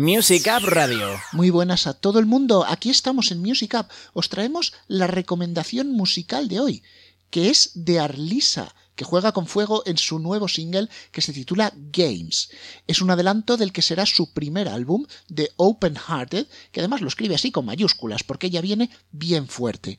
[0.00, 1.20] Music Up Radio.
[1.32, 2.64] Muy buenas a todo el mundo.
[2.64, 3.86] Aquí estamos en Music Up.
[4.12, 6.82] Os traemos la recomendación musical de hoy,
[7.30, 11.72] que es de Arlisa, que juega con fuego en su nuevo single que se titula
[11.74, 12.48] Games.
[12.86, 17.08] Es un adelanto del que será su primer álbum, The Open Hearted, que además lo
[17.08, 19.98] escribe así con mayúsculas, porque ella viene bien fuerte.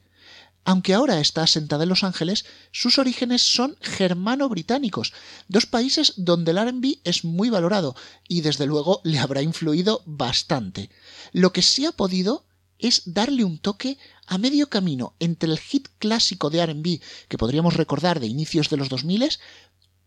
[0.66, 5.14] Aunque ahora está asentada en Los Ángeles, sus orígenes son germano-británicos,
[5.48, 7.96] dos países donde el RB es muy valorado
[8.28, 10.89] y desde luego le habrá influido bastante.
[11.32, 12.46] Lo que sí ha podido
[12.78, 17.76] es darle un toque a medio camino entre el hit clásico de RB que podríamos
[17.76, 19.29] recordar de inicios de los 2000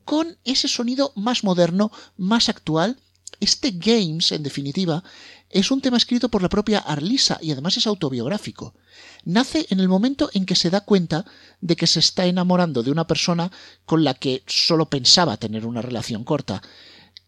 [0.04, 2.98] con ese sonido más moderno, más actual
[3.42, 5.02] este Games, en definitiva,
[5.50, 8.74] es un tema escrito por la propia Arlisa y además es autobiográfico.
[9.24, 11.24] Nace en el momento en que se da cuenta
[11.60, 13.50] de que se está enamorando de una persona
[13.84, 16.62] con la que solo pensaba tener una relación corta.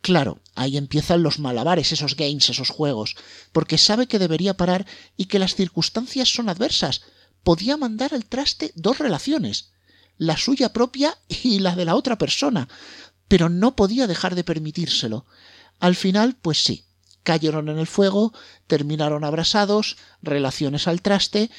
[0.00, 3.16] Claro, ahí empiezan los malabares, esos games, esos juegos,
[3.52, 4.86] porque sabe que debería parar
[5.16, 7.02] y que las circunstancias son adversas.
[7.42, 9.70] Podía mandar al traste dos relaciones,
[10.16, 12.68] la suya propia y la de la otra persona,
[13.26, 15.26] pero no podía dejar de permitírselo.
[15.80, 16.84] Al final, pues sí,
[17.22, 18.32] cayeron en el fuego,
[18.66, 21.50] terminaron abrasados, relaciones al traste,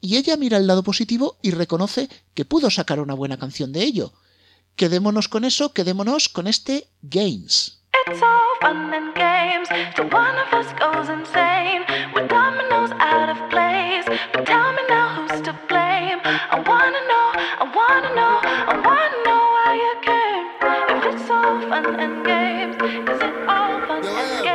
[0.00, 3.82] y ella mira el lado positivo y reconoce que pudo sacar una buena canción de
[3.82, 4.12] ello.
[4.76, 7.80] Quedémonos con eso, quedémonos con este Games.
[21.44, 24.53] All fun and games, is it all fun and games?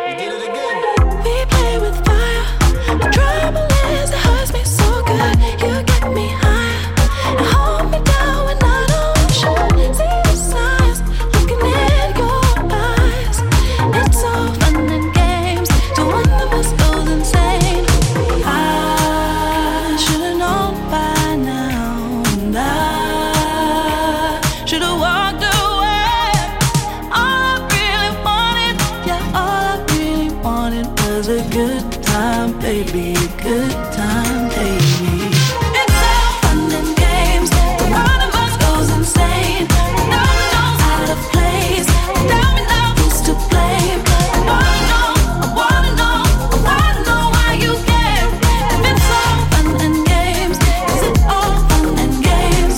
[32.72, 35.26] Good time, baby.
[35.74, 37.50] It's all fun and games.
[37.50, 39.66] One of us goes insane.
[40.14, 41.88] Dominoes out of place.
[42.30, 44.02] Now who's to blame.
[44.06, 45.10] I wanna know,
[45.42, 46.22] I wanna know,
[46.54, 48.30] I wanna know why you came.
[48.74, 50.58] If it's all fun and games,
[50.94, 52.78] is it all fun and games?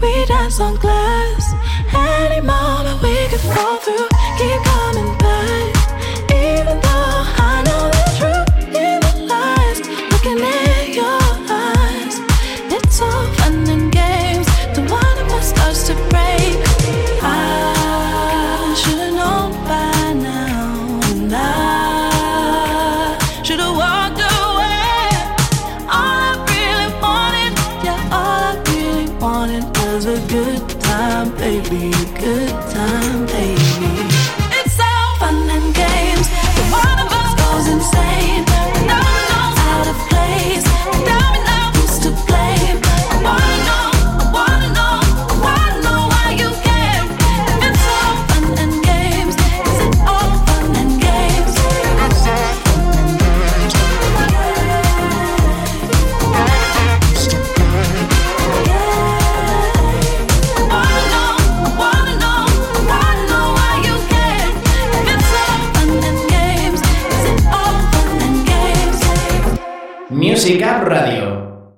[0.00, 1.44] We dance on glass.
[1.92, 4.06] Any moment we could fall through.
[4.38, 5.74] Keep coming back.
[6.30, 7.24] Even though
[29.60, 34.08] wanted was a good time, baby, good time, baby.
[34.58, 36.39] It's all fun and games.
[70.20, 71.49] Music Up Radio.